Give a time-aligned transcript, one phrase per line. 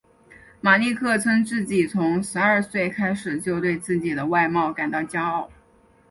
[0.61, 5.51] 马利克称自己从十二岁开始就对自己的外貌感到骄傲。